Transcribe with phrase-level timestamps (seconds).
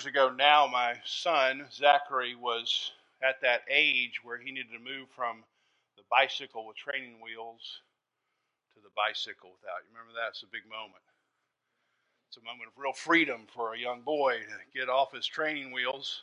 [0.00, 2.92] years ago now, my son, Zachary, was
[3.22, 5.44] at that age where he needed to move from
[5.98, 7.82] the bicycle with training wheels
[8.72, 9.84] to the bicycle without.
[9.84, 10.30] You remember that?
[10.30, 11.04] It's a big moment.
[12.28, 15.70] It's a moment of real freedom for a young boy to get off his training
[15.70, 16.22] wheels.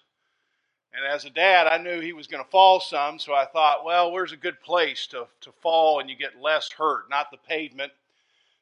[0.91, 3.85] And as a dad, I knew he was going to fall some, so I thought,
[3.85, 7.12] well, where's a good place to, to fall and you get less hurt?
[7.12, 7.91] Not the pavement.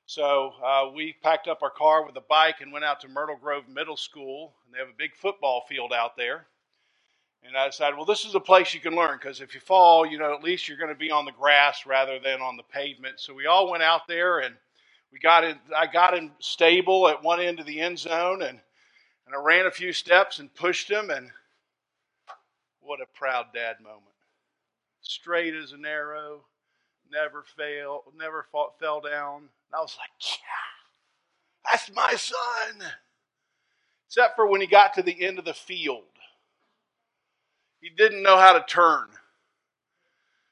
[0.07, 3.37] So uh, we packed up our car with a bike and went out to Myrtle
[3.41, 6.45] Grove Middle School, and they have a big football field out there.
[7.43, 10.05] And I decided, well, this is a place you can learn because if you fall,
[10.05, 12.63] you know, at least you're going to be on the grass rather than on the
[12.63, 13.19] pavement.
[13.19, 14.55] So we all went out there and
[15.11, 18.59] we got in, I got him stable at one end of the end zone and,
[19.27, 21.29] and I ran a few steps and pushed him and
[22.81, 24.01] what a proud dad moment.
[25.01, 26.45] Straight as an arrow,
[27.25, 29.37] never fail, never fought, fell down.
[29.37, 32.87] And I was like, yeah, that's my son.
[34.07, 36.03] Except for when he got to the end of the field.
[37.81, 39.07] He didn't know how to turn.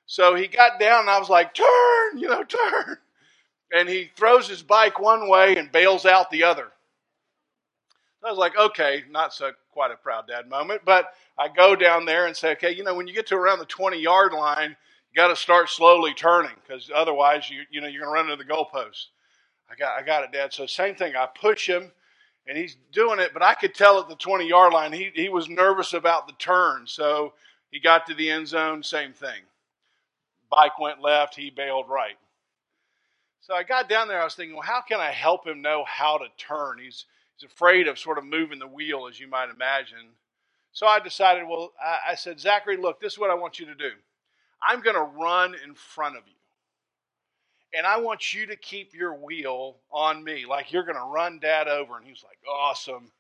[0.07, 2.97] So he got down and I was like, turn, you know, turn
[3.73, 6.71] and he throws his bike one way and bails out the other.
[8.23, 12.05] I was like, okay, not so quite a proud dad moment, but I go down
[12.05, 14.77] there and say, okay, you know, when you get to around the 20 yard line,
[15.15, 18.43] got to start slowly turning because otherwise, you you know, you're going to run into
[18.43, 19.07] the goalpost.
[19.69, 20.53] I got I got it, Dad.
[20.53, 21.15] So same thing.
[21.15, 21.91] I push him,
[22.47, 25.29] and he's doing it, but I could tell at the 20 yard line he he
[25.29, 26.85] was nervous about the turn.
[26.85, 27.33] So
[27.71, 29.41] he got to the end zone, same thing.
[30.49, 32.17] Bike went left, he bailed right.
[33.41, 34.21] So I got down there.
[34.21, 36.77] I was thinking, well, how can I help him know how to turn?
[36.79, 40.11] He's he's afraid of sort of moving the wheel, as you might imagine.
[40.71, 43.65] So I decided, well, I, I said, Zachary, look, this is what I want you
[43.67, 43.91] to do.
[44.67, 46.33] I'm going to run in front of you.
[47.75, 51.39] And I want you to keep your wheel on me, like you're going to run
[51.39, 51.97] dad over.
[51.97, 53.11] And he's like, awesome.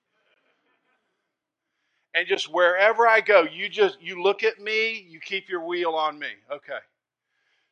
[2.15, 5.93] And just wherever I go, you just you look at me, you keep your wheel
[5.93, 6.27] on me.
[6.51, 6.77] Okay.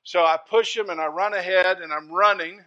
[0.04, 2.62] So I push him and I run ahead and I'm running.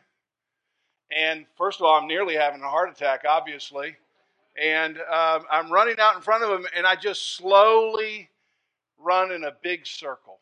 [1.14, 3.96] And first of all, I'm nearly having a heart attack, obviously.
[4.60, 8.30] And um, I'm running out in front of him and I just slowly
[8.98, 10.38] run in a big circle.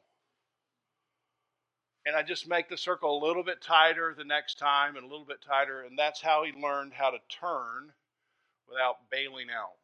[2.05, 5.09] And I just make the circle a little bit tighter the next time and a
[5.09, 5.83] little bit tighter.
[5.83, 7.93] And that's how he learned how to turn
[8.69, 9.77] without bailing out.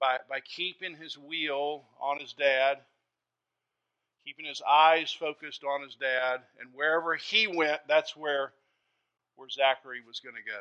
[0.00, 2.78] By, by keeping his wheel on his dad
[4.26, 8.52] keeping his eyes focused on his dad, and wherever he went, that's where,
[9.36, 10.60] where Zachary was going to go.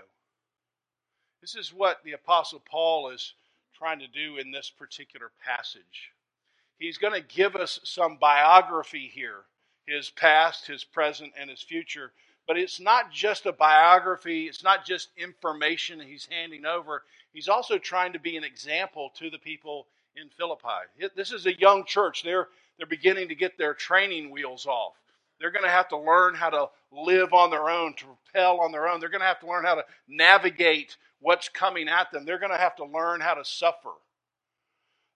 [1.42, 3.34] This is what the Apostle Paul is
[3.76, 6.12] trying to do in this particular passage.
[6.78, 9.46] He's going to give us some biography here
[9.88, 12.12] his past, his present, and his future.
[12.48, 17.04] But it's not just a biography, it's not just information he's handing over.
[17.34, 21.10] He's also trying to be an example to the people in Philippi.
[21.16, 22.24] This is a young church.
[22.24, 22.48] They're
[22.78, 24.94] they're beginning to get their training wheels off.
[25.40, 28.72] They're going to have to learn how to live on their own, to propel on
[28.72, 29.00] their own.
[29.00, 32.26] They're going to have to learn how to navigate what's coming at them.
[32.26, 33.92] They're going to have to learn how to suffer.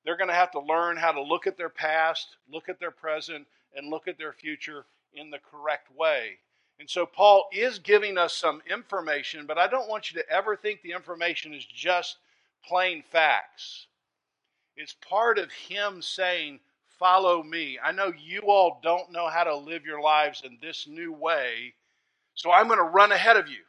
[0.06, 2.92] They're going to have to learn how to look at their past, look at their
[2.92, 6.40] present, and look at their future in the correct way.
[6.80, 10.56] And so Paul is giving us some information, but I don't want you to ever
[10.56, 12.18] think the information is just
[12.66, 13.88] plain facts.
[14.78, 16.60] It's part of him saying,
[16.98, 17.78] follow me.
[17.84, 21.74] I know you all don't know how to live your lives in this new way,
[22.34, 23.64] so I'm going to run ahead of you.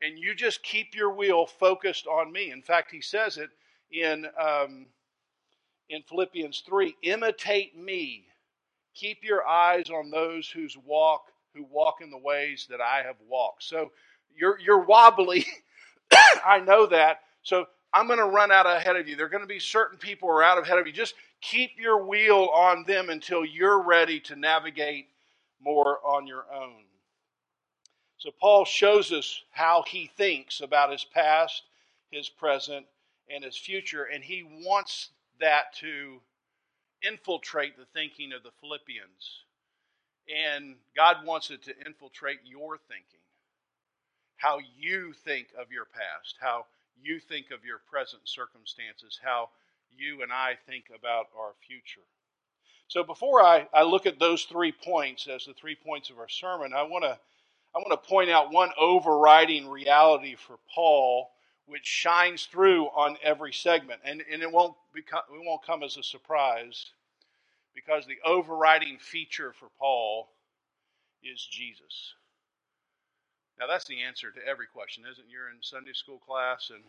[0.00, 2.50] And you just keep your wheel focused on me.
[2.50, 3.50] In fact, he says it
[3.90, 4.86] in, um,
[5.88, 8.26] in Philippians 3 imitate me.
[8.94, 11.22] Keep your eyes on those whose walk
[11.54, 13.62] who walk in the ways that I have walked.
[13.64, 13.90] So
[14.34, 15.46] you're you're wobbly.
[16.44, 17.20] I know that.
[17.42, 19.16] So I'm going to run out ahead of you.
[19.16, 20.92] There are going to be certain people who are out ahead of you.
[20.92, 25.08] Just keep your wheel on them until you're ready to navigate
[25.60, 26.84] more on your own.
[28.16, 31.62] So, Paul shows us how he thinks about his past,
[32.10, 32.86] his present,
[33.28, 36.20] and his future, and he wants that to
[37.02, 39.44] infiltrate the thinking of the Philippians.
[40.28, 43.20] And God wants it to infiltrate your thinking.
[44.36, 46.66] How you think of your past, how
[47.00, 49.50] you think of your present circumstances, how
[49.96, 52.06] you and I think about our future.
[52.88, 56.28] So before I, I look at those three points as the three points of our
[56.28, 57.18] sermon, I want to
[57.74, 61.30] I want to point out one overriding reality for Paul
[61.66, 64.00] which shines through on every segment.
[64.04, 66.90] And, and it, won't become, it won't come as a surprise
[67.74, 70.28] because the overriding feature for Paul
[71.22, 72.14] is Jesus.
[73.58, 75.30] Now, that's the answer to every question, isn't it?
[75.30, 76.82] You're in Sunday school class and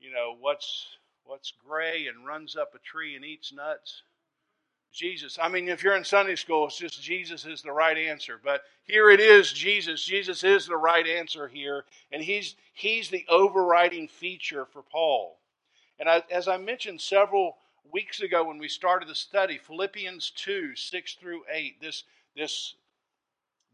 [0.00, 0.86] you know, what's
[1.24, 4.02] what's gray and runs up a tree and eats nuts?
[4.92, 5.38] Jesus.
[5.40, 8.40] I mean, if you're in Sunday school, it's just Jesus is the right answer.
[8.42, 10.02] But here it is, Jesus.
[10.02, 15.38] Jesus is the right answer here, and he's he's the overriding feature for Paul.
[15.98, 17.56] And I, as I mentioned several
[17.92, 22.04] weeks ago when we started the study, Philippians 2, 6 through 8, this
[22.36, 22.74] this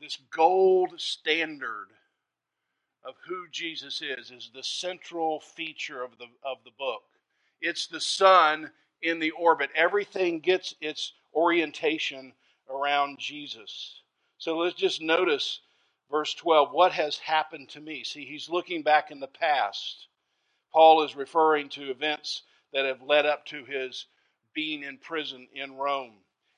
[0.00, 1.88] this gold standard
[3.04, 7.02] of who Jesus is is the central feature of the of the book.
[7.60, 8.70] It's the sun
[9.04, 9.70] in the orbit.
[9.76, 12.32] Everything gets its orientation
[12.68, 14.00] around Jesus.
[14.38, 15.60] So let's just notice
[16.10, 18.02] verse 12 what has happened to me?
[18.02, 20.08] See, he's looking back in the past.
[20.72, 22.42] Paul is referring to events
[22.72, 24.06] that have led up to his
[24.54, 26.14] being in prison in Rome.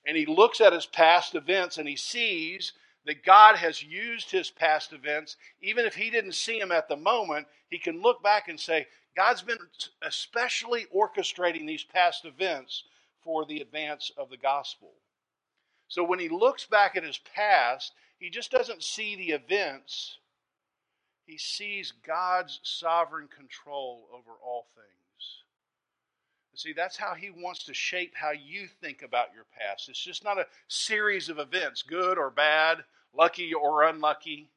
[0.07, 2.73] And he looks at his past events and he sees
[3.07, 5.37] that God has used his past events.
[5.61, 8.87] Even if he didn't see them at the moment, he can look back and say,
[9.17, 9.59] God's been
[10.03, 12.85] especially orchestrating these past events
[13.23, 14.93] for the advance of the gospel.
[15.89, 20.19] So when he looks back at his past, he just doesn't see the events,
[21.25, 24.87] he sees God's sovereign control over all things.
[26.55, 29.91] See, that's how he wants to shape how you think about your past.
[29.91, 32.79] It's just not a series of events, good or bad,
[33.13, 34.49] lucky or unlucky.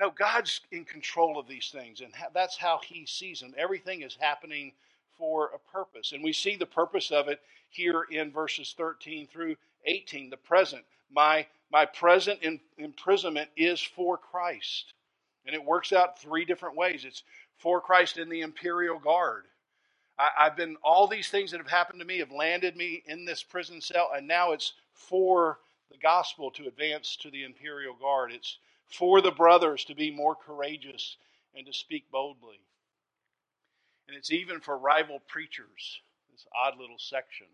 [0.00, 3.54] No, God's in control of these things, and that's how He sees them.
[3.58, 4.72] Everything is happening
[5.18, 6.12] for a purpose.
[6.12, 10.82] And we see the purpose of it here in verses 13 through 18, the present.
[11.12, 14.94] My, my present in, imprisonment is for Christ.
[15.44, 17.22] And it works out three different ways it's
[17.58, 19.44] for Christ in the imperial guard.
[20.18, 23.26] I, I've been, all these things that have happened to me have landed me in
[23.26, 25.58] this prison cell, and now it's for
[25.90, 28.32] the gospel to advance to the imperial guard.
[28.32, 28.56] It's
[28.90, 31.16] for the brothers to be more courageous
[31.54, 32.60] and to speak boldly.
[34.08, 36.00] And it's even for rival preachers,
[36.32, 37.46] this odd little section.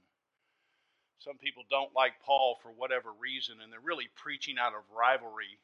[1.19, 5.59] Some people don't like Paul for whatever reason, and they're really preaching out of rivalry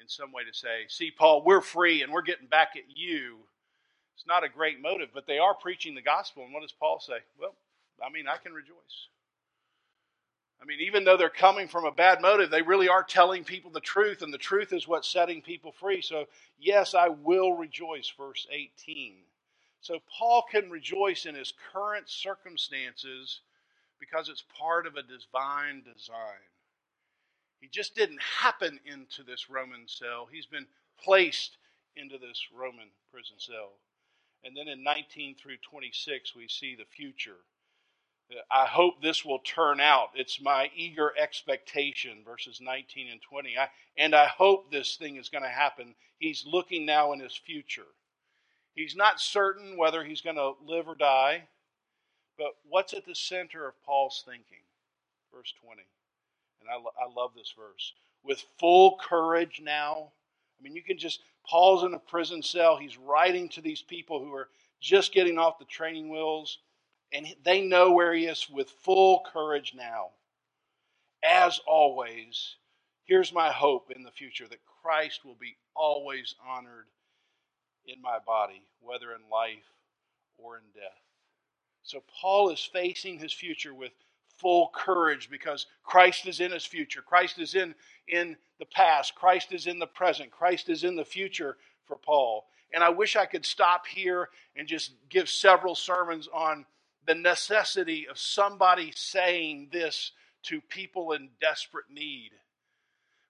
[0.00, 3.38] in some way to say, see, Paul, we're free and we're getting back at you.
[4.16, 6.44] It's not a great motive, but they are preaching the gospel.
[6.44, 7.18] And what does Paul say?
[7.40, 7.54] Well,
[8.04, 9.08] I mean, I can rejoice.
[10.62, 13.72] I mean, even though they're coming from a bad motive, they really are telling people
[13.72, 16.00] the truth, and the truth is what's setting people free.
[16.00, 16.26] So,
[16.56, 19.16] yes, I will rejoice, verse 18.
[19.80, 23.40] So, Paul can rejoice in his current circumstances
[23.98, 26.46] because it's part of a divine design.
[27.60, 30.66] He just didn't happen into this Roman cell, he's been
[31.02, 31.56] placed
[31.96, 33.72] into this Roman prison cell.
[34.44, 37.38] And then in 19 through 26, we see the future
[38.50, 40.08] I hope this will turn out.
[40.14, 43.58] It's my eager expectation, verses 19 and 20.
[43.58, 45.94] I, and I hope this thing is going to happen.
[46.18, 47.86] He's looking now in his future.
[48.74, 51.44] He's not certain whether he's going to live or die,
[52.38, 54.64] but what's at the center of Paul's thinking?
[55.34, 55.82] Verse 20.
[56.60, 57.92] And I, I love this verse.
[58.24, 60.12] With full courage now.
[60.58, 62.76] I mean, you can just, Paul's in a prison cell.
[62.76, 64.48] He's writing to these people who are
[64.80, 66.58] just getting off the training wheels
[67.12, 70.10] and they know where he is with full courage now.
[71.24, 72.56] As always,
[73.04, 76.86] here's my hope in the future that Christ will be always honored
[77.86, 79.72] in my body, whether in life
[80.38, 81.02] or in death.
[81.82, 83.92] So Paul is facing his future with
[84.38, 87.02] full courage because Christ is in his future.
[87.02, 87.74] Christ is in,
[88.08, 89.14] in the past.
[89.14, 90.30] Christ is in the present.
[90.30, 92.46] Christ is in the future for Paul.
[92.74, 96.64] And I wish I could stop here and just give several sermons on
[97.06, 100.12] the necessity of somebody saying this
[100.44, 102.30] to people in desperate need.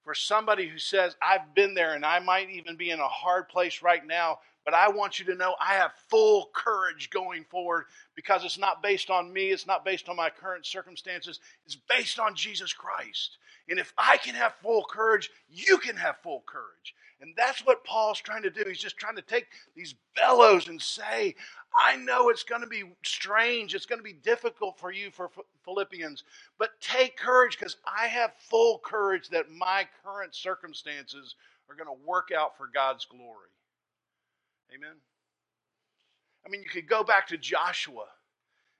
[0.04, 3.48] For somebody who says, I've been there and I might even be in a hard
[3.48, 7.84] place right now, but I want you to know I have full courage going forward
[8.16, 12.18] because it's not based on me, it's not based on my current circumstances, it's based
[12.18, 13.38] on Jesus Christ.
[13.68, 16.94] And if I can have full courage, you can have full courage.
[17.20, 18.64] And that's what Paul's trying to do.
[18.66, 21.36] He's just trying to take these bellows and say,
[21.78, 23.74] I know it's going to be strange.
[23.74, 25.30] It's going to be difficult for you, for
[25.64, 26.24] Philippians,
[26.58, 31.34] but take courage because I have full courage that my current circumstances
[31.68, 33.48] are going to work out for God's glory.
[34.74, 34.96] Amen.
[36.44, 38.06] I mean, you could go back to Joshua,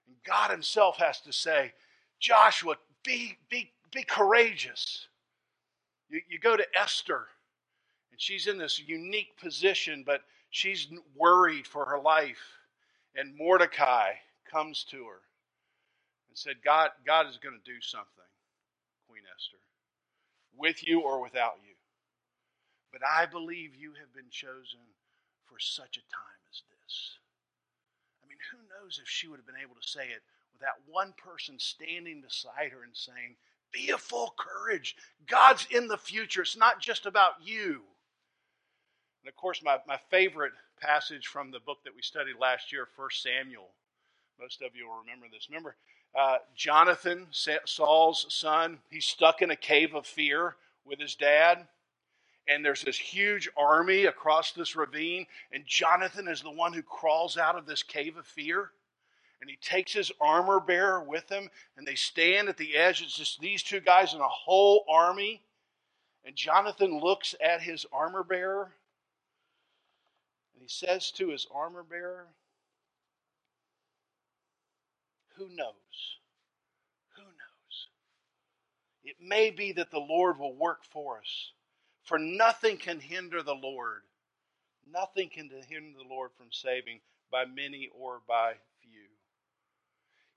[0.07, 1.73] and God Himself has to say,
[2.19, 5.07] Joshua, be, be, be courageous.
[6.09, 7.27] You, you go to Esther,
[8.11, 12.59] and she's in this unique position, but she's worried for her life.
[13.15, 14.13] And Mordecai
[14.49, 15.21] comes to her
[16.29, 18.31] and said, God, God is going to do something,
[19.07, 19.61] Queen Esther,
[20.57, 21.75] with you or without you.
[22.91, 24.81] But I believe you have been chosen
[25.45, 27.17] for such a time as this.
[28.23, 30.81] I mean, who knows if she would have been able to say it with that
[30.87, 33.35] one person standing beside her and saying,
[33.71, 34.95] Be of full courage.
[35.27, 36.41] God's in the future.
[36.41, 37.81] It's not just about you.
[39.23, 40.51] And of course, my, my favorite
[40.81, 43.69] passage from the book that we studied last year, 1 Samuel.
[44.39, 45.47] Most of you will remember this.
[45.49, 45.75] Remember,
[46.13, 51.65] uh, Jonathan, Saul's son, he's stuck in a cave of fear with his dad.
[52.49, 55.25] And there's this huge army across this ravine.
[55.53, 58.71] And Jonathan is the one who crawls out of this cave of fear.
[59.39, 61.49] And he takes his armor bearer with him.
[61.77, 63.01] And they stand at the edge.
[63.01, 65.41] It's just these two guys and a whole army.
[66.25, 68.73] And Jonathan looks at his armor bearer.
[70.63, 72.27] He says to his armor bearer,
[75.35, 75.75] Who knows?
[77.17, 77.87] Who knows?
[79.03, 81.51] It may be that the Lord will work for us,
[82.05, 84.03] for nothing can hinder the Lord.
[84.89, 89.09] Nothing can hinder the Lord from saving by many or by few.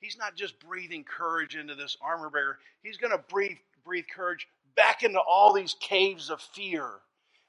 [0.01, 4.49] He's not just breathing courage into this armor bearer, he's going to breathe, breathe courage
[4.75, 6.91] back into all these caves of fear.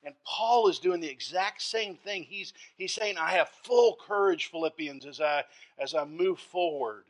[0.03, 2.23] And Paul is doing the exact same thing.
[2.23, 5.43] He's, he's saying, I have full courage, Philippians, as I,
[5.79, 7.03] as I move forward.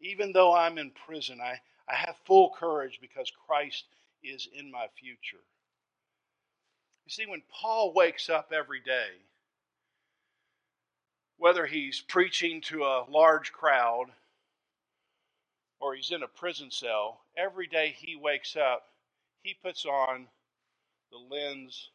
[0.00, 3.84] Even though I'm in prison, I, I have full courage because Christ
[4.22, 5.42] is in my future.
[7.04, 9.08] You see, when Paul wakes up every day,
[11.36, 14.06] whether he's preaching to a large crowd
[15.80, 18.84] or he's in a prison cell, every day he wakes up,
[19.42, 20.26] he puts on
[21.10, 21.90] the lens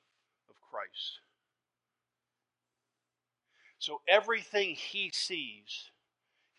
[0.70, 1.20] Christ.
[3.80, 5.92] So everything he sees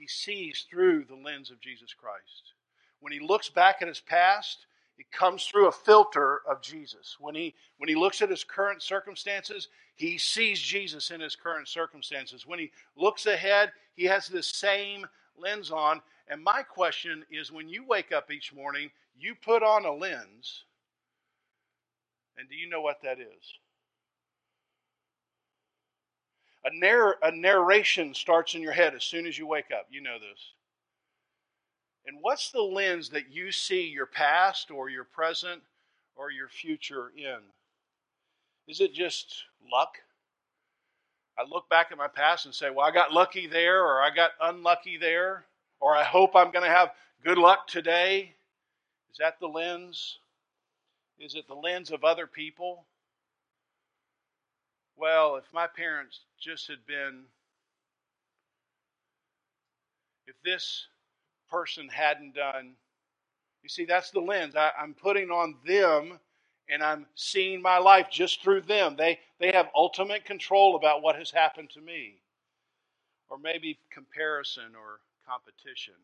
[0.00, 2.54] he sees through the lens of Jesus Christ.
[3.00, 4.64] When he looks back at his past,
[4.96, 7.18] it comes through a filter of Jesus.
[7.20, 11.68] When he when he looks at his current circumstances, he sees Jesus in his current
[11.68, 12.46] circumstances.
[12.46, 16.00] When he looks ahead, he has the same lens on.
[16.28, 20.64] And my question is when you wake up each morning, you put on a lens.
[22.38, 23.58] And do you know what that is?
[26.64, 29.86] A, narr- a narration starts in your head as soon as you wake up.
[29.90, 30.52] You know this.
[32.06, 35.62] And what's the lens that you see your past or your present
[36.16, 37.38] or your future in?
[38.66, 39.98] Is it just luck?
[41.38, 44.10] I look back at my past and say, well, I got lucky there, or I
[44.14, 45.44] got unlucky there,
[45.80, 46.90] or I hope I'm going to have
[47.24, 48.34] good luck today.
[49.10, 50.18] Is that the lens?
[51.18, 52.84] Is it the lens of other people?
[55.00, 57.22] Well, if my parents just had been,
[60.26, 60.86] if this
[61.50, 62.74] person hadn't done,
[63.62, 64.54] you see, that's the lens.
[64.56, 66.18] I, am putting on them
[66.68, 68.94] and I'm seeing my life just through them.
[68.96, 72.20] They, they have ultimate control about what has happened to me.
[73.28, 75.94] Or maybe comparison or competition.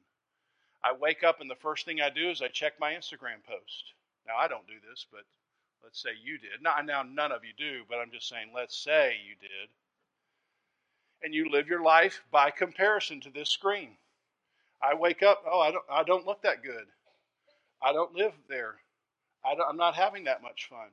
[0.85, 3.95] I wake up and the first thing I do is I check my Instagram post.
[4.27, 5.23] Now, I don't do this, but
[5.83, 6.63] Let's say you did.
[6.63, 9.69] Now, now, none of you do, but I'm just saying, let's say you did.
[11.23, 13.97] And you live your life by comparison to this screen.
[14.83, 16.87] I wake up, oh, I don't, I don't look that good.
[17.83, 18.77] I don't live there.
[19.45, 20.89] I am not having that much fun.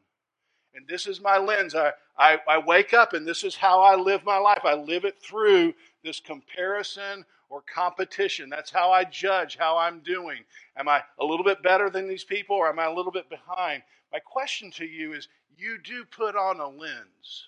[0.76, 1.76] And this is my lens.
[1.76, 4.62] I, I, I wake up and this is how I live my life.
[4.64, 5.74] I live it through
[6.04, 8.50] this comparison or competition.
[8.50, 10.40] That's how I judge how I'm doing.
[10.78, 13.30] Am I a little bit better than these people or am I a little bit
[13.30, 13.84] behind?
[14.14, 15.28] My question to you is
[15.58, 17.48] you do put on a lens.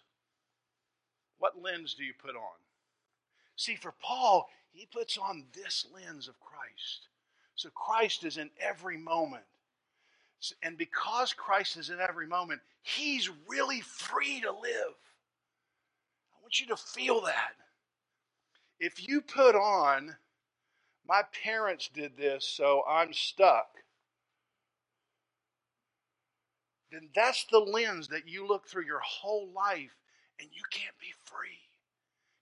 [1.38, 2.58] What lens do you put on?
[3.56, 7.08] See, for Paul, he puts on this lens of Christ.
[7.56, 9.44] So Christ is in every moment.
[10.64, 14.96] And because Christ is in every moment, he's really free to live.
[16.34, 17.54] I want you to feel that.
[18.80, 20.16] If you put on,
[21.08, 23.75] my parents did this, so I'm stuck,
[26.96, 29.96] then that's the lens that you look through your whole life,
[30.40, 31.60] and you can't be free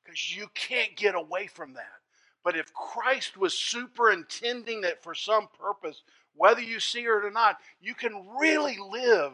[0.03, 2.01] because you can't get away from that.
[2.43, 6.03] But if Christ was superintending it for some purpose,
[6.35, 9.33] whether you see it or not, you can really live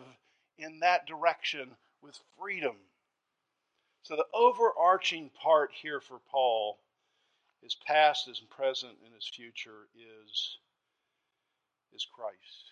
[0.57, 1.71] in that direction
[2.01, 2.75] with freedom.
[4.03, 6.79] So, the overarching part here for Paul
[7.61, 10.57] his past, his present, and his future is,
[11.93, 12.71] is Christ.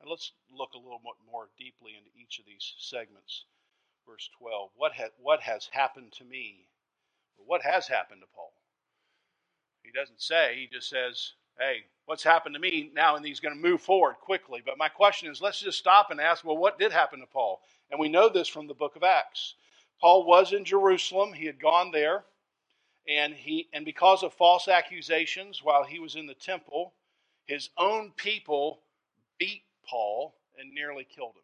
[0.00, 1.00] And let's look a little
[1.30, 3.44] more deeply into each of these segments.
[4.08, 4.70] Verse 12.
[4.76, 6.68] What, ha- what has happened to me?
[7.38, 8.52] What has happened to Paul?
[9.84, 13.16] He doesn't say, he just says, hey, what's happened to me now?
[13.16, 14.62] And he's going to move forward quickly.
[14.64, 17.60] But my question is, let's just stop and ask, well, what did happen to Paul?
[17.90, 19.54] And we know this from the book of Acts.
[20.00, 22.24] Paul was in Jerusalem, he had gone there
[23.08, 26.94] And he and because of false accusations while he was in the temple,
[27.46, 28.80] his own people
[29.38, 31.42] beat Paul and nearly killed him.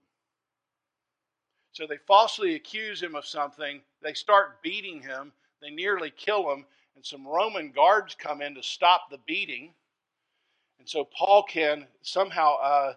[1.73, 3.81] So they falsely accuse him of something.
[4.03, 5.33] They start beating him.
[5.61, 6.67] They nearly kill him.
[6.95, 9.73] And some Roman guards come in to stop the beating.
[10.79, 12.95] And so Paul can somehow uh,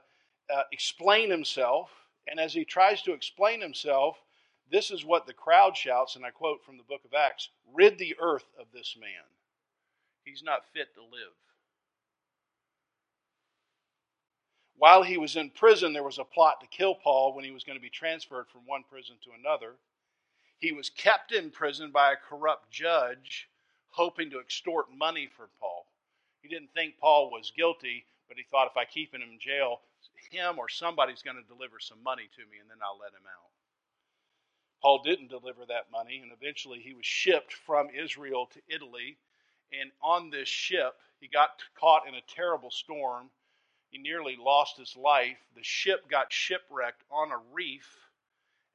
[0.54, 1.90] uh, explain himself.
[2.28, 4.18] And as he tries to explain himself,
[4.70, 7.98] this is what the crowd shouts, and I quote from the book of Acts Rid
[7.98, 9.10] the earth of this man.
[10.24, 11.34] He's not fit to live.
[14.78, 17.64] While he was in prison, there was a plot to kill Paul when he was
[17.64, 19.76] going to be transferred from one prison to another.
[20.60, 23.50] He was kept in prison by a corrupt judge,
[23.90, 25.88] hoping to extort money from Paul.
[26.42, 29.82] He didn't think Paul was guilty, but he thought if I keep him in jail,
[30.30, 33.26] him or somebody's going to deliver some money to me, and then I'll let him
[33.26, 33.50] out.
[34.82, 39.18] Paul didn't deliver that money, and eventually he was shipped from Israel to Italy.
[39.72, 43.32] And on this ship, he got caught in a terrible storm
[43.92, 45.38] he nearly lost his life.
[45.56, 47.88] The ship got shipwrecked on a reef,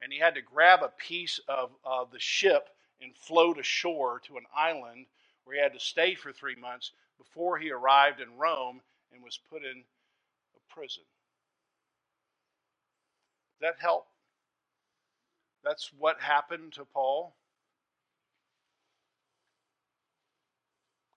[0.01, 1.71] and he had to grab a piece of,
[2.11, 2.69] the ship
[3.01, 5.05] and float ashore to an island
[5.45, 8.81] where he had to stay for three months before he arrived in Rome
[9.13, 9.83] and was put in
[10.55, 11.03] a prison.
[13.61, 14.07] That help?
[15.63, 17.35] That's what happened to Paul.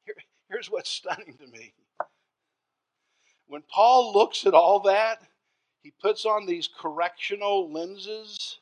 [0.05, 0.15] Here,
[0.50, 1.73] here's what's stunning to me.
[3.49, 5.23] When Paul looks at all that,
[5.83, 8.59] he puts on these correctional lenses.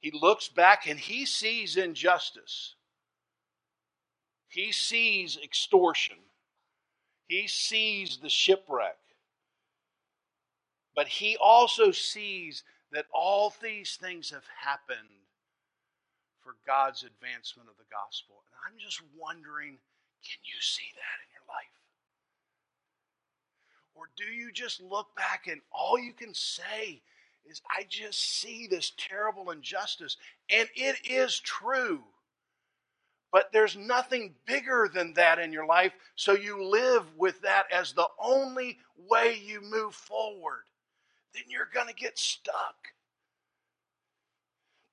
[0.00, 2.74] He looks back and he sees injustice.
[4.48, 6.16] He sees extortion.
[7.26, 8.96] He sees the shipwreck.
[10.94, 15.26] But he also sees that all these things have happened
[16.40, 18.36] for God's advancement of the gospel.
[18.46, 19.78] And I'm just wondering
[20.24, 21.85] can you see that in your life?
[23.96, 27.00] Or do you just look back and all you can say
[27.46, 30.16] is, I just see this terrible injustice?
[30.50, 32.02] And it is true.
[33.32, 37.92] But there's nothing bigger than that in your life, so you live with that as
[37.92, 38.78] the only
[39.08, 40.64] way you move forward.
[41.34, 42.76] Then you're going to get stuck.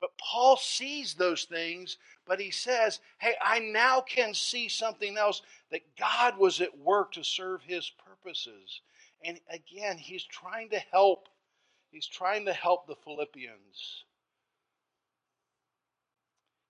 [0.02, 5.42] But Paul sees those things, but he says, Hey, I now can see something else
[5.72, 8.82] that God was at work to serve his purposes.
[9.24, 11.30] And again, he's trying to help.
[11.92, 14.04] He's trying to help the Philippians.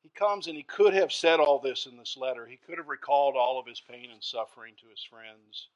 [0.03, 2.45] He comes and he could have said all this in this letter.
[2.45, 5.69] He could have recalled all of his pain and suffering to his friends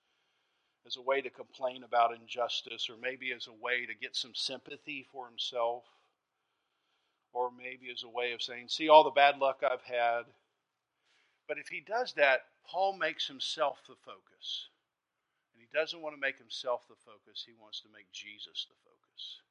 [0.86, 4.34] as a way to complain about injustice, or maybe as a way to get some
[4.34, 5.84] sympathy for himself,
[7.34, 10.24] or maybe as a way of saying, See all the bad luck I've had.
[11.48, 14.68] But if he does that, Paul makes himself the focus.
[15.72, 19.42] He doesn't want to make himself the focus, he wants to make Jesus the focus.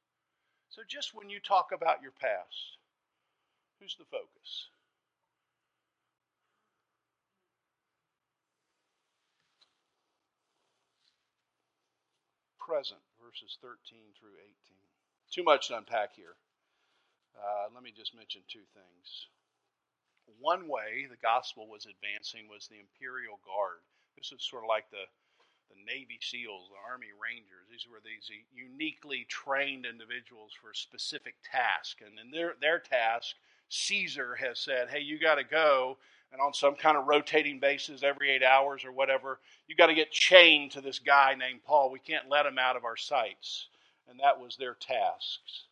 [0.69, 2.77] So just when you talk about your past,
[3.79, 4.69] who's the focus?
[12.59, 13.77] Present, verses 13
[14.19, 14.77] through 18.
[15.31, 16.35] Too much to unpack here.
[17.37, 19.27] Uh, let me just mention two things.
[20.39, 23.79] One way the gospel was advancing was the imperial guard.
[24.17, 25.05] This is sort of like the
[25.69, 27.67] the Navy SEALs, the Army Rangers.
[27.69, 31.99] These were these uniquely trained individuals for a specific task.
[32.05, 33.35] And in their, their task,
[33.69, 35.97] Caesar has said, hey, you got to go,
[36.31, 39.93] and on some kind of rotating basis every eight hours or whatever, you got to
[39.93, 41.91] get chained to this guy named Paul.
[41.91, 43.67] We can't let him out of our sights.
[44.09, 45.65] And that was their tasks.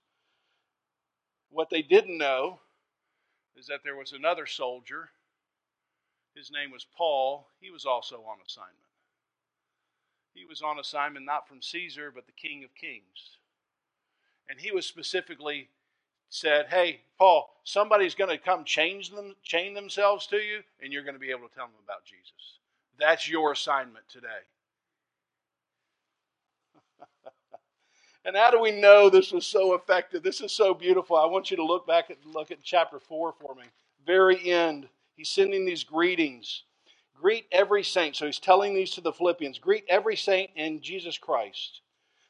[1.49, 2.59] What they didn't know
[3.57, 5.09] is that there was another soldier.
[6.35, 7.47] His name was Paul.
[7.61, 8.84] He was also on assignment.
[10.35, 13.37] He was on assignment not from Caesar, but the King of Kings.
[14.49, 15.69] And he was specifically
[16.29, 21.03] said, Hey, Paul, somebody's going to come change them, chain themselves to you, and you're
[21.03, 22.59] going to be able to tell them about Jesus.
[22.99, 24.27] That's your assignment today.
[28.25, 30.21] and how do we know this was so effective?
[30.21, 31.15] This is so beautiful.
[31.15, 33.63] I want you to look back at look at chapter four for me.
[34.05, 34.89] Very end.
[35.15, 36.63] He's sending these greetings.
[37.15, 38.15] Greet every saint.
[38.15, 41.81] So he's telling these to the Philippians greet every saint in Jesus Christ.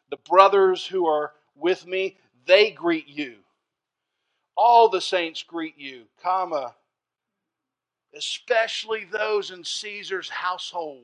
[0.09, 3.37] The brothers who are with me, they greet you.
[4.55, 6.75] All the saints greet you, comma,
[8.15, 11.03] especially those in Caesar's household.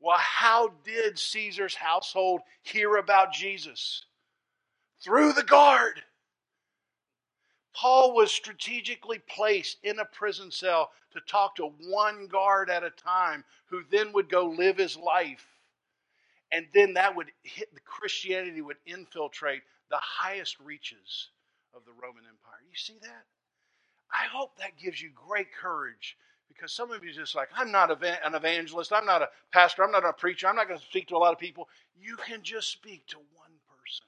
[0.00, 4.04] Well, how did Caesar's household hear about Jesus?
[5.02, 6.02] Through the guard.
[7.80, 12.90] Paul was strategically placed in a prison cell to talk to one guard at a
[12.90, 15.46] time who then would go live his life.
[16.50, 21.28] And then that would hit the Christianity would infiltrate the highest reaches
[21.72, 22.58] of the Roman Empire.
[22.68, 23.26] You see that?
[24.12, 26.16] I hope that gives you great courage
[26.48, 29.92] because some of you just like, I'm not an evangelist, I'm not a pastor, I'm
[29.92, 31.68] not a preacher, I'm not going to speak to a lot of people.
[31.96, 34.06] You can just speak to one person.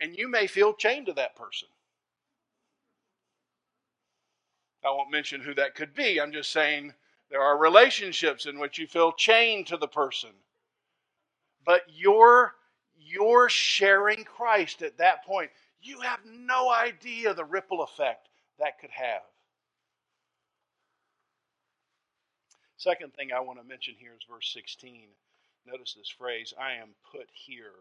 [0.00, 1.68] And you may feel chained to that person.
[4.84, 6.20] I won't mention who that could be.
[6.20, 6.92] I'm just saying
[7.30, 10.30] there are relationships in which you feel chained to the person.
[11.64, 12.54] But you're
[12.96, 15.50] you're sharing Christ at that point.
[15.80, 19.22] You have no idea the ripple effect that could have.
[22.76, 25.08] Second thing I want to mention here is verse 16.
[25.66, 27.72] Notice this phrase I am put here.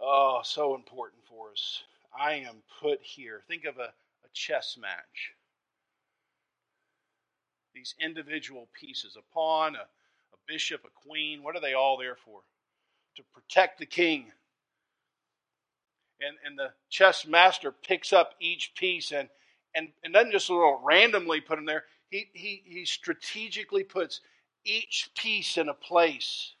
[0.00, 1.82] Oh, so important for us.
[2.16, 3.42] I am put here.
[3.48, 3.92] Think of a
[4.32, 5.32] chess match.
[7.74, 12.16] These individual pieces, a pawn, a, a bishop, a queen, what are they all there
[12.16, 12.40] for?
[13.16, 14.32] To protect the king.
[16.20, 19.28] And, and the chess master picks up each piece and,
[19.74, 21.84] and, and doesn't just a little randomly put them there.
[22.10, 24.20] He, he, he strategically puts
[24.64, 26.54] each piece in a place.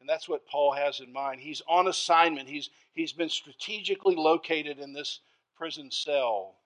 [0.00, 1.40] And that's what Paul has in mind.
[1.40, 2.48] He's on assignment.
[2.48, 5.20] He's, he's been strategically located in this
[5.62, 6.56] prison cell.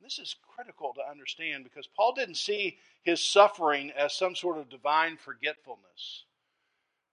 [0.00, 4.70] This is critical to understand because Paul didn't see his suffering as some sort of
[4.70, 6.22] divine forgetfulness.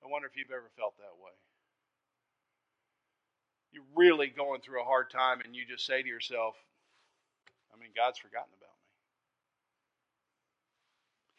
[0.06, 1.32] I wonder if you've ever felt that way.
[3.72, 6.54] You're really going through a hard time and you just say to yourself,
[7.74, 8.70] I mean, God's forgotten about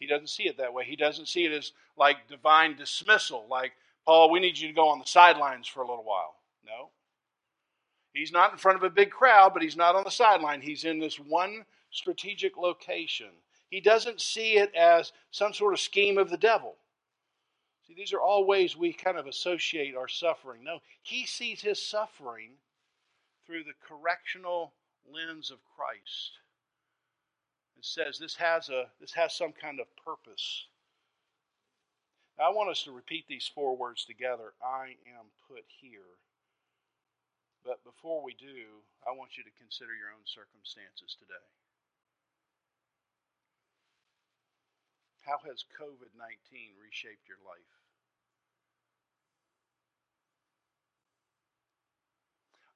[0.01, 0.07] me.
[0.07, 0.83] He doesn't see it that way.
[0.87, 3.75] He doesn't see it as like divine dismissal, like,
[4.07, 6.35] Paul, we need you to go on the sidelines for a little while.
[6.67, 6.91] No.
[8.13, 10.61] He's not in front of a big crowd, but he's not on the sideline.
[10.61, 13.31] He's in this one strategic location.
[13.71, 16.77] He doesn't see it as some sort of scheme of the devil.
[17.87, 20.63] See, these are all ways we kind of associate our suffering.
[20.63, 22.53] No, he sees his suffering
[23.47, 24.75] through the correctional
[25.11, 26.39] lens of Christ.
[27.79, 30.67] It says this has a this has some kind of purpose.
[32.39, 34.53] Now, I want us to repeat these four words together.
[34.63, 36.01] I am put here.
[37.65, 41.47] But before we do, I want you to consider your own circumstances today.
[45.23, 47.73] How has COVID 19 reshaped your life?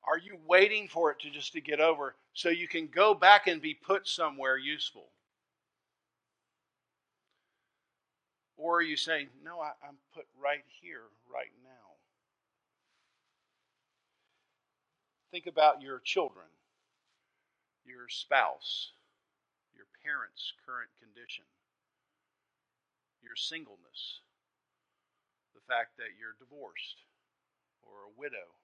[0.06, 3.48] Are you waiting for it to just to get over so you can go back
[3.48, 5.08] and be put somewhere useful?
[8.56, 11.85] Or are you saying, no, I, am put right here, right now?
[15.30, 16.46] Think about your children,
[17.84, 18.92] your spouse,
[19.74, 21.44] your parents' current condition,
[23.22, 24.20] your singleness,
[25.54, 27.02] the fact that you're divorced
[27.82, 28.54] or a widow.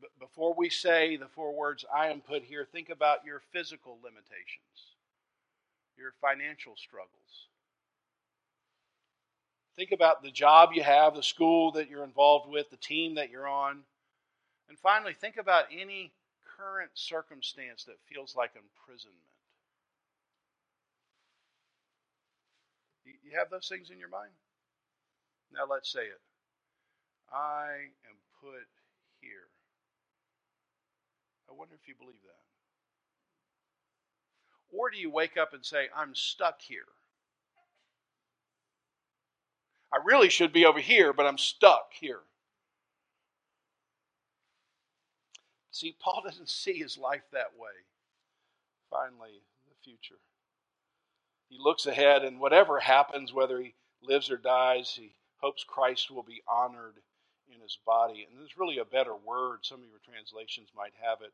[0.00, 3.98] But before we say the four words I am put here, think about your physical
[4.02, 4.96] limitations,
[5.98, 7.49] your financial struggles,
[9.80, 13.30] Think about the job you have, the school that you're involved with, the team that
[13.30, 13.78] you're on.
[14.68, 16.12] And finally, think about any
[16.58, 19.16] current circumstance that feels like imprisonment.
[23.06, 24.32] You have those things in your mind?
[25.50, 26.20] Now let's say it.
[27.32, 28.68] I am put
[29.22, 29.48] here.
[31.48, 32.20] I wonder if you believe
[34.70, 34.76] that.
[34.76, 36.84] Or do you wake up and say, I'm stuck here?
[39.92, 42.20] I really should be over here, but I'm stuck here.
[45.72, 47.72] See, Paul doesn't see his life that way.
[48.90, 50.20] Finally, the future.
[51.48, 56.22] He looks ahead, and whatever happens, whether he lives or dies, he hopes Christ will
[56.22, 56.96] be honored
[57.52, 58.26] in his body.
[58.28, 59.60] And there's really a better word.
[59.62, 61.32] Some of your translations might have it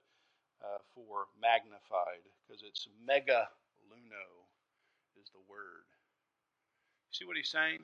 [0.63, 3.49] uh, for magnified, because it's mega
[3.93, 4.27] luno
[5.21, 5.85] is the word.
[7.11, 7.81] See what he's saying?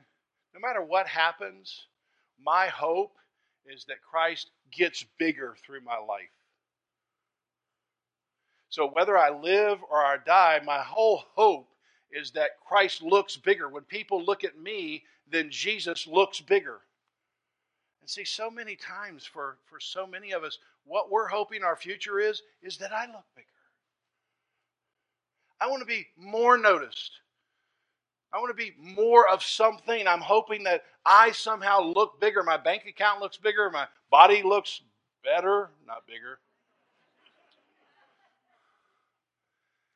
[0.54, 1.86] No matter what happens,
[2.44, 3.12] my hope
[3.66, 6.30] is that Christ gets bigger through my life.
[8.68, 11.68] So whether I live or I die, my whole hope
[12.10, 13.68] is that Christ looks bigger.
[13.68, 16.80] When people look at me, then Jesus looks bigger.
[18.00, 21.76] And see, so many times for, for so many of us, what we're hoping our
[21.76, 23.46] future is, is that I look bigger.
[25.60, 27.12] I want to be more noticed.
[28.33, 30.07] I want to be more of something.
[30.09, 32.42] I'm hoping that I somehow look bigger.
[32.42, 33.68] My bank account looks bigger.
[33.71, 34.81] My body looks
[35.23, 36.38] better, not bigger.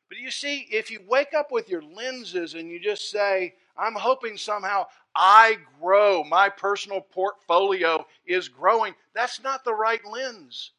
[0.08, 3.94] But you see, if you wake up with your lenses and you just say, I'm
[3.94, 10.72] hoping somehow I grow, my personal portfolio is growing, that's not the right lens.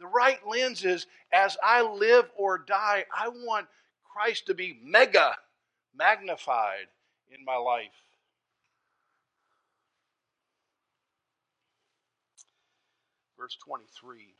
[0.00, 3.66] The right lens is as I live or die, I want
[4.04, 5.36] Christ to be mega
[5.96, 6.86] magnified
[7.30, 7.90] in my life.
[13.38, 14.34] Verse 23.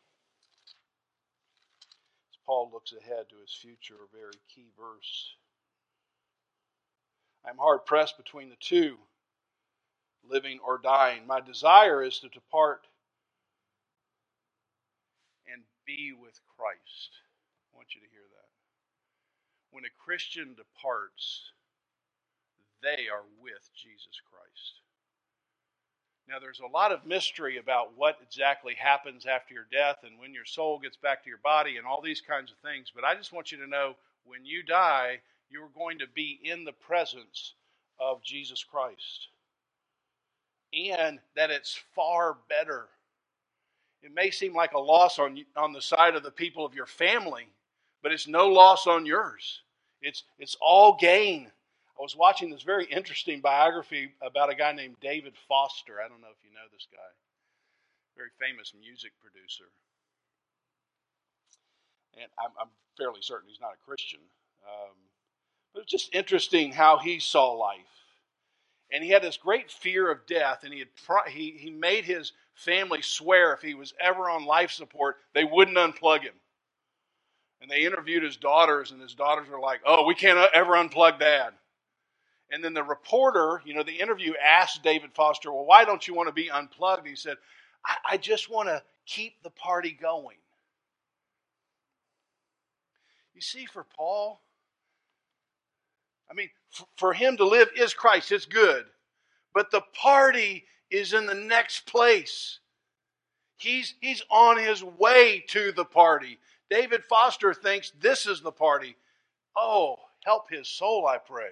[2.31, 5.35] As Paul looks ahead to his future, a very key verse.
[7.47, 8.97] I'm hard pressed between the two,
[10.29, 11.27] living or dying.
[11.27, 12.87] My desire is to depart
[15.53, 17.11] and be with Christ.
[17.73, 18.44] I want you to hear that.
[19.75, 21.51] When a Christian departs,
[22.81, 24.79] they are with Jesus Christ.
[26.29, 30.33] Now, there's a lot of mystery about what exactly happens after your death and when
[30.33, 32.93] your soul gets back to your body and all these kinds of things.
[32.95, 35.19] But I just want you to know when you die,
[35.51, 37.55] you're going to be in the presence
[37.99, 39.27] of Jesus Christ.
[40.73, 42.87] And that it's far better.
[44.05, 46.87] It may seem like a loss on, on the side of the people of your
[46.87, 47.49] family,
[48.05, 49.63] but it's no loss on yours.
[50.05, 51.51] It's, it's all gain.
[51.99, 55.95] I was watching this very interesting biography about a guy named David Foster.
[56.05, 57.11] I don't know if you know this guy,
[58.17, 59.65] very famous music producer.
[62.21, 64.21] And I'm, I'm fairly certain he's not a Christian.
[64.67, 64.95] Um,
[65.73, 67.79] but it's just interesting how he saw life.
[68.93, 70.89] And he had this great fear of death, and he, had
[71.29, 75.79] he, he made his family swear if he was ever on life support, they wouldn't
[75.79, 76.35] unplug him.
[77.65, 80.73] And they interviewed his daughters, and his daughters were like, Oh, we can't uh, ever
[80.73, 81.55] unplug dad.
[82.51, 86.13] And then the reporter, you know, the interview asked David Foster, Well, why don't you
[86.13, 87.07] want to be unplugged?
[87.07, 87.39] He said,
[87.83, 90.37] I, I just want to keep the party going.
[93.35, 94.43] You see, for Paul,
[96.31, 96.51] I mean,
[96.99, 98.85] for him to live is Christ, it's good.
[99.55, 102.59] But the party is in the next place.
[103.57, 106.39] He's, he's on his way to the party.
[106.75, 108.97] David Foster thinks this is the party.
[109.57, 111.51] Oh, help his soul, I pray.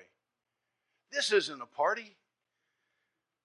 [1.13, 2.17] This isn't a party.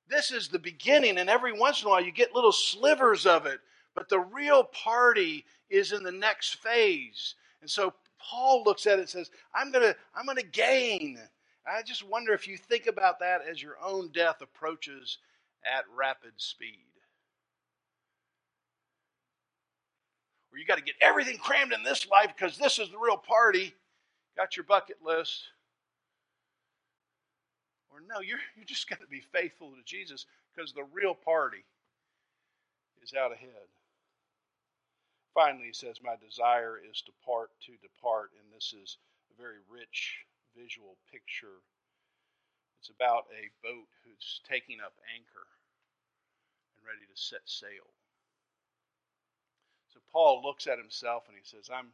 [0.09, 3.45] This is the beginning, and every once in a while you get little slivers of
[3.45, 3.59] it.
[3.93, 7.35] But the real party is in the next phase.
[7.61, 11.19] And so Paul looks at it and says, I'm going to I'm going to gain.
[11.71, 15.19] I just wonder if you think about that as your own death approaches
[15.63, 16.87] at rapid speed.
[20.57, 23.15] Where you got to get everything crammed in this life because this is the real
[23.15, 23.75] party.
[24.35, 25.53] Got your bucket list.
[27.93, 31.61] Or no, you're, you just got to be faithful to Jesus because the real party
[33.03, 33.69] is out ahead.
[35.35, 38.97] Finally, he says, My desire is to part to depart, and this is
[39.29, 40.25] a very rich
[40.57, 41.61] visual picture.
[42.81, 45.45] It's about a boat who's taking up anchor
[46.73, 47.93] and ready to set sail.
[49.97, 51.88] So Paul looks at himself and he says, I'm,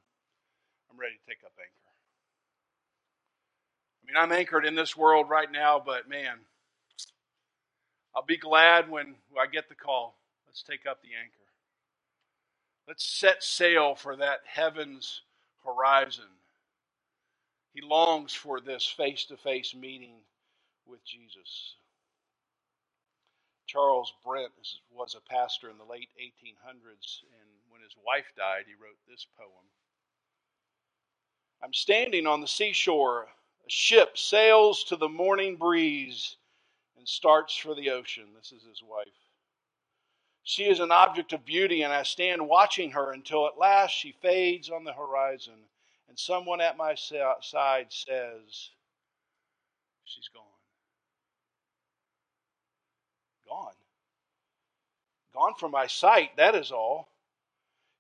[0.92, 1.72] I'm ready to take up anchor.
[4.04, 6.36] I mean, I'm anchored in this world right now, but man,
[8.14, 10.18] I'll be glad when I get the call.
[10.46, 11.32] Let's take up the anchor.
[12.90, 15.22] Let's set sail for that heaven's
[15.64, 16.26] horizon.
[17.74, 20.16] He longs for this face to face meeting
[20.86, 21.76] with Jesus.
[23.66, 24.52] Charles Brent
[24.92, 27.53] was a pastor in the late 1800s, and
[27.84, 29.68] his wife died, he wrote this poem
[31.64, 33.28] I'm standing on the seashore.
[33.66, 36.36] A ship sails to the morning breeze
[36.98, 38.26] and starts for the ocean.
[38.36, 39.08] This is his wife.
[40.44, 44.12] She is an object of beauty, and I stand watching her until at last she
[44.22, 45.54] fades on the horizon,
[46.10, 48.72] and someone at my side says,
[50.04, 50.44] She's gone.
[53.48, 53.74] Gone.
[55.34, 57.08] Gone from my sight, that is all.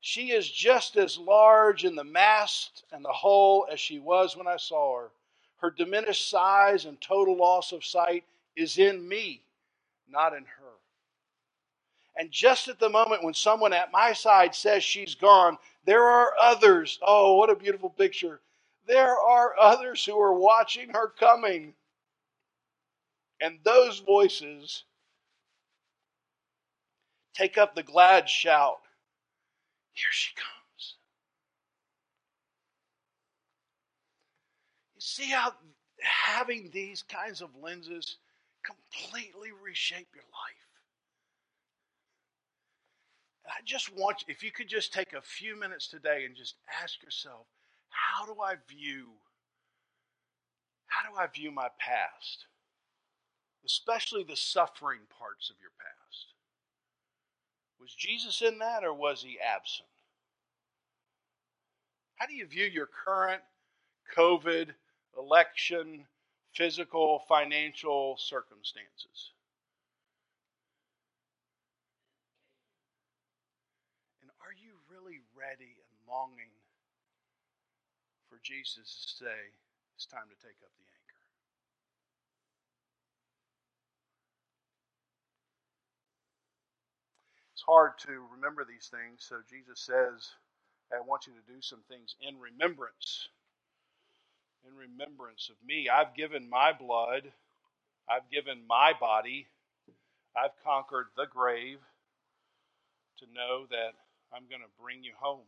[0.06, 4.48] She is just as large in the mast and the hull as she was when
[4.48, 5.12] I saw her.
[5.60, 9.44] Her diminished size and total loss of sight is in me,
[10.10, 10.74] not in her.
[12.18, 16.34] And just at the moment when someone at my side says she's gone, there are
[16.38, 17.00] others.
[17.02, 18.42] Oh, what a beautiful picture.
[18.86, 21.76] There are others who are watching her coming.
[23.40, 24.84] And those voices
[27.34, 28.83] take up the glad shout
[29.94, 30.96] Here she comes.
[34.96, 35.54] You see how,
[36.02, 38.18] having these kinds of lenses
[38.64, 40.64] completely reshape your life.
[43.46, 46.56] And I just want, if you could just take a few minutes today and just
[46.82, 47.46] ask yourself,
[47.90, 49.10] how do I view,
[50.88, 52.46] how do I view my past?
[53.66, 56.34] Especially the suffering parts of your past.
[57.84, 59.90] Was Jesus in that or was he absent?
[62.16, 63.42] How do you view your current
[64.16, 64.70] COVID,
[65.18, 66.06] election,
[66.54, 69.34] physical, financial circumstances?
[74.22, 76.56] And are you really ready and longing
[78.30, 79.40] for Jesus to say,
[79.98, 81.04] it's time to take up the anchor?
[87.64, 90.36] It's hard to remember these things, so Jesus says,
[90.92, 93.32] I want you to do some things in remembrance.
[94.68, 95.88] In remembrance of me.
[95.88, 97.32] I've given my blood,
[98.12, 99.48] I've given my body,
[100.36, 101.80] I've conquered the grave
[103.24, 103.96] to know that
[104.36, 105.48] I'm going to bring you home.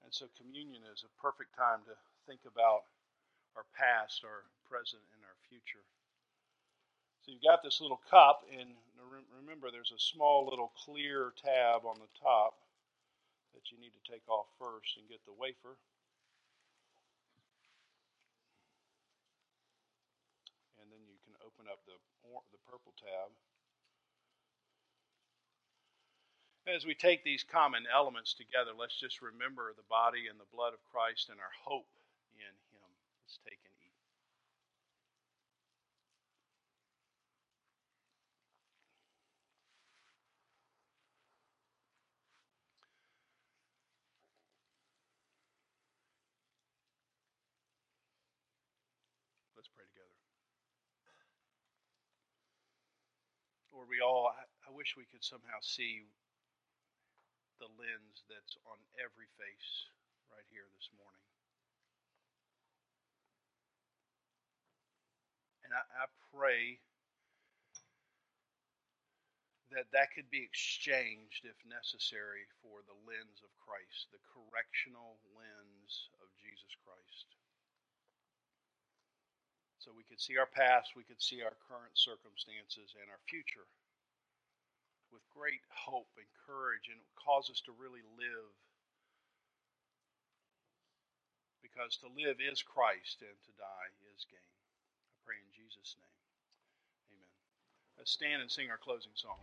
[0.00, 1.92] And so, communion is a perfect time to
[2.24, 2.88] think about
[3.60, 5.84] our past, our present, and our future.
[7.28, 8.72] So, you've got this little cup, and
[9.36, 12.56] remember, there's a small little clear tab on the top
[13.52, 15.76] that you need to take off first and get the wafer.
[20.80, 22.00] And then you can open up the,
[22.48, 23.28] the purple tab.
[26.64, 30.72] As we take these common elements together, let's just remember the body and the blood
[30.72, 31.92] of Christ and our hope
[32.40, 32.88] in Him.
[33.20, 33.60] Let's take
[49.78, 50.10] pray together.
[53.78, 56.02] Lord, we all, I wish we could somehow see
[57.62, 59.70] the lens that's on every face
[60.26, 61.22] right here this morning.
[65.62, 66.82] And I, I pray
[69.70, 76.10] that that could be exchanged if necessary for the lens of Christ, the correctional lens
[76.18, 77.30] of Jesus Christ.
[79.88, 83.64] So we could see our past, we could see our current circumstances and our future
[85.08, 88.52] with great hope and courage, and cause us to really live.
[91.64, 94.44] Because to live is Christ and to die is gain.
[94.44, 96.20] I pray in Jesus' name.
[97.16, 97.32] Amen.
[97.96, 99.40] Let's stand and sing our closing song.